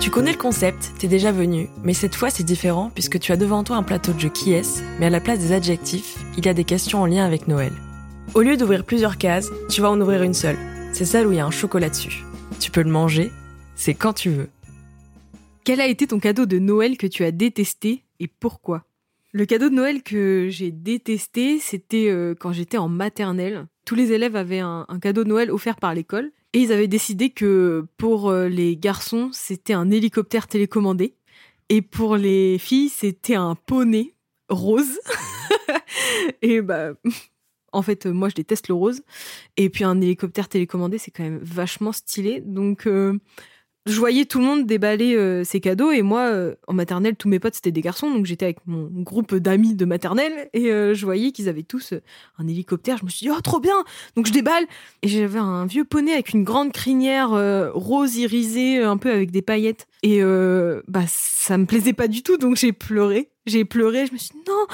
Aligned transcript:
Tu 0.00 0.10
connais 0.10 0.32
le 0.32 0.38
concept, 0.38 0.92
t'es 0.98 1.08
déjà 1.08 1.32
venu, 1.32 1.68
mais 1.82 1.92
cette 1.92 2.14
fois 2.14 2.30
c'est 2.30 2.44
différent 2.44 2.90
puisque 2.94 3.18
tu 3.18 3.32
as 3.32 3.36
devant 3.36 3.64
toi 3.64 3.76
un 3.76 3.82
plateau 3.82 4.12
de 4.12 4.20
jeu 4.20 4.28
qui 4.28 4.52
est, 4.52 4.82
mais 4.98 5.06
à 5.06 5.10
la 5.10 5.20
place 5.20 5.40
des 5.40 5.52
adjectifs, 5.52 6.16
il 6.38 6.46
y 6.46 6.48
a 6.48 6.54
des 6.54 6.64
questions 6.64 7.02
en 7.02 7.06
lien 7.06 7.26
avec 7.26 7.48
Noël. 7.48 7.72
Au 8.34 8.40
lieu 8.40 8.56
d'ouvrir 8.56 8.84
plusieurs 8.84 9.18
cases, 9.18 9.50
tu 9.68 9.80
vas 9.80 9.90
en 9.90 10.00
ouvrir 10.00 10.22
une 10.22 10.34
seule. 10.34 10.58
C'est 10.92 11.04
celle 11.04 11.26
où 11.26 11.32
il 11.32 11.38
y 11.38 11.40
a 11.40 11.46
un 11.46 11.50
chocolat 11.50 11.90
dessus. 11.90 12.24
Tu 12.60 12.70
peux 12.70 12.82
le 12.82 12.90
manger, 12.90 13.30
c'est 13.74 13.94
quand 13.94 14.12
tu 14.12 14.30
veux. 14.30 14.48
Quel 15.64 15.80
a 15.80 15.86
été 15.86 16.06
ton 16.06 16.18
cadeau 16.18 16.46
de 16.46 16.58
Noël 16.58 16.96
que 16.96 17.06
tu 17.06 17.24
as 17.24 17.32
détesté 17.32 18.04
et 18.20 18.28
pourquoi? 18.28 18.84
Le 19.36 19.44
cadeau 19.44 19.68
de 19.68 19.74
Noël 19.74 20.02
que 20.02 20.48
j'ai 20.48 20.70
détesté, 20.70 21.58
c'était 21.58 22.08
euh, 22.08 22.34
quand 22.34 22.52
j'étais 22.52 22.78
en 22.78 22.88
maternelle. 22.88 23.66
Tous 23.84 23.94
les 23.94 24.12
élèves 24.12 24.34
avaient 24.34 24.60
un, 24.60 24.86
cadeau 25.02 25.24
de 25.24 25.28
Noël 25.28 25.50
offert 25.50 25.76
par 25.76 25.92
l'école 25.92 26.32
et 26.54 26.60
ils 26.60 26.72
avaient 26.72 26.88
décidé 26.88 27.28
que 27.28 27.84
pour 27.98 28.30
euh, 28.30 28.48
les 28.48 28.78
garçons, 28.78 29.28
c'était 29.34 29.74
un 29.74 29.90
hélicoptère 29.90 30.46
télécommandé 30.46 31.16
et 31.68 31.82
pour 31.82 32.16
les 32.16 32.56
filles, 32.56 32.88
c'était 32.88 33.34
un 33.34 33.56
poney 33.56 34.14
rose. 34.48 34.98
et 36.40 36.62
bah 36.62 36.94
en 37.72 37.82
fait, 37.82 38.06
moi, 38.06 38.30
je 38.30 38.36
déteste 38.36 38.68
le 38.68 38.74
rose. 38.74 39.02
Et 39.58 39.68
puis, 39.68 39.84
un 39.84 40.00
hélicoptère 40.00 40.48
télécommandé, 40.48 40.96
c'est 40.96 41.10
quand 41.10 41.24
même 41.24 41.40
vachement 41.42 41.92
stylé. 41.92 42.40
Donc, 42.40 42.86
euh, 42.86 43.18
je 43.86 43.98
voyais 43.98 44.24
tout 44.24 44.40
le 44.40 44.44
monde 44.44 44.66
déballer 44.66 45.14
euh, 45.14 45.44
ses 45.44 45.60
cadeaux. 45.60 45.92
Et 45.92 46.02
moi, 46.02 46.22
euh, 46.22 46.54
en 46.66 46.74
maternelle, 46.74 47.14
tous 47.16 47.28
mes 47.28 47.38
potes, 47.38 47.54
c'était 47.54 47.70
des 47.70 47.80
garçons. 47.80 48.10
Donc, 48.10 48.26
j'étais 48.26 48.44
avec 48.44 48.58
mon 48.66 48.88
groupe 49.02 49.34
d'amis 49.36 49.74
de 49.74 49.84
maternelle. 49.84 50.48
Et 50.52 50.64
je 50.66 51.04
voyais 51.04 51.32
qu'ils 51.32 51.48
avaient 51.48 51.62
tous 51.62 51.94
un 52.38 52.48
hélicoptère. 52.48 52.98
Je 52.98 53.04
me 53.04 53.10
suis 53.10 53.26
dit, 53.26 53.32
oh, 53.34 53.40
trop 53.40 53.60
bien 53.60 53.84
Donc, 54.16 54.26
je 54.26 54.32
déballe. 54.32 54.64
Et 55.02 55.08
j'avais 55.08 55.38
un 55.38 55.66
vieux 55.66 55.84
poney 55.84 56.12
avec 56.12 56.32
une 56.32 56.44
grande 56.44 56.72
crinière 56.72 57.30
rose 57.74 58.16
irisée, 58.16 58.82
un 58.82 58.96
peu 58.96 59.10
avec 59.10 59.30
des 59.30 59.42
paillettes. 59.42 59.86
Et 60.02 60.20
bah, 60.88 61.04
ça 61.06 61.56
me 61.56 61.66
plaisait 61.66 61.92
pas 61.92 62.08
du 62.08 62.22
tout. 62.22 62.38
Donc, 62.38 62.56
j'ai 62.56 62.72
pleuré. 62.72 63.30
J'ai 63.46 63.64
pleuré. 63.64 64.06
Je 64.06 64.12
me 64.12 64.18
suis 64.18 64.30
dit, 64.34 64.42
non 64.48 64.66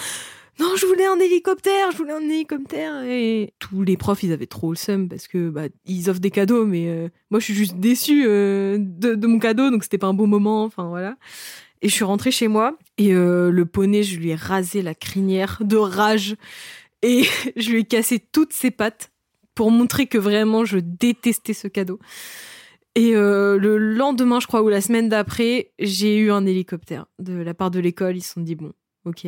non, 0.62 0.76
je 0.76 0.86
voulais 0.86 1.06
un 1.06 1.18
hélicoptère, 1.18 1.90
je 1.90 1.96
voulais 1.96 2.12
un 2.12 2.20
hélicoptère. 2.20 3.02
Et 3.02 3.52
tous 3.58 3.82
les 3.82 3.96
profs, 3.96 4.22
ils 4.22 4.32
avaient 4.32 4.46
trop 4.46 4.70
le 4.70 4.76
seum 4.76 5.08
parce 5.08 5.26
que 5.26 5.50
bah, 5.50 5.64
ils 5.86 6.08
offrent 6.08 6.20
des 6.20 6.30
cadeaux, 6.30 6.64
mais 6.64 6.88
euh, 6.88 7.08
moi, 7.30 7.40
je 7.40 7.46
suis 7.46 7.54
juste 7.54 7.78
déçue 7.78 8.24
euh, 8.26 8.76
de, 8.78 9.26
mon 9.26 9.40
cadeau, 9.40 9.70
donc 9.70 9.82
c'était 9.82 9.98
pas 9.98 10.06
un 10.06 10.14
bon 10.14 10.28
moment. 10.28 10.62
Enfin 10.62 10.86
voilà. 10.86 11.16
Et 11.80 11.88
je 11.88 11.94
suis 11.94 12.04
rentrée 12.04 12.30
chez 12.30 12.46
moi 12.46 12.78
et 12.96 13.12
euh, 13.12 13.50
le 13.50 13.66
poney, 13.66 14.04
je 14.04 14.20
lui 14.20 14.30
ai 14.30 14.36
rasé 14.36 14.82
la 14.82 14.94
crinière 14.94 15.58
de 15.62 15.76
rage 15.76 16.36
et 17.02 17.24
je 17.56 17.70
lui 17.70 17.80
ai 17.80 17.84
cassé 17.84 18.20
toutes 18.20 18.52
ses 18.52 18.70
pattes 18.70 19.10
pour 19.56 19.72
montrer 19.72 20.06
que 20.06 20.18
vraiment 20.18 20.64
je 20.64 20.78
détestais 20.78 21.54
ce 21.54 21.66
cadeau. 21.66 21.98
Et 22.94 23.12
le 23.14 23.78
lendemain, 23.78 24.38
je 24.38 24.46
crois, 24.46 24.62
ou 24.62 24.68
la 24.68 24.82
semaine 24.82 25.08
d'après, 25.08 25.72
j'ai 25.78 26.18
eu 26.18 26.30
un 26.30 26.44
hélicoptère 26.44 27.06
de 27.18 27.32
la 27.32 27.54
part 27.54 27.70
de 27.70 27.80
l'école. 27.80 28.18
Ils 28.18 28.22
se 28.22 28.34
sont 28.34 28.42
dit 28.42 28.54
bon, 28.54 28.72
ok, 29.06 29.26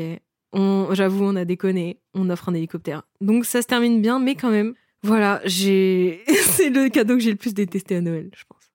j'avoue, 0.92 1.24
on 1.24 1.36
a 1.36 1.44
déconné, 1.44 1.98
on 2.14 2.30
offre 2.30 2.48
un 2.48 2.54
hélicoptère. 2.54 3.02
Donc 3.20 3.44
ça 3.44 3.62
se 3.62 3.66
termine 3.66 4.00
bien, 4.00 4.18
mais 4.18 4.34
quand 4.34 4.50
même, 4.50 4.74
voilà, 5.02 5.40
j'ai, 5.44 6.22
c'est 6.26 6.70
le 6.70 6.88
cadeau 6.88 7.14
que 7.14 7.20
j'ai 7.20 7.30
le 7.30 7.36
plus 7.36 7.54
détesté 7.54 7.96
à 7.96 8.00
Noël, 8.00 8.30
je 8.34 8.44
pense. 8.48 8.70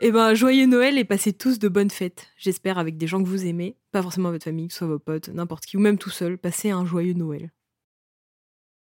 Eh 0.00 0.12
ben, 0.12 0.32
joyeux 0.34 0.66
Noël 0.66 0.96
et 0.96 1.04
passez 1.04 1.32
tous 1.32 1.58
de 1.58 1.66
bonnes 1.66 1.90
fêtes. 1.90 2.28
J'espère 2.36 2.78
avec 2.78 2.96
des 2.96 3.08
gens 3.08 3.20
que 3.20 3.28
vous 3.28 3.46
aimez, 3.46 3.76
pas 3.90 4.00
forcément 4.00 4.30
votre 4.30 4.44
famille, 4.44 4.70
soit 4.70 4.86
vos 4.86 5.00
potes, 5.00 5.28
n'importe 5.28 5.66
qui, 5.66 5.76
ou 5.76 5.80
même 5.80 5.98
tout 5.98 6.10
seul, 6.10 6.38
passez 6.38 6.70
un 6.70 6.86
joyeux 6.86 7.14
Noël. 7.14 7.50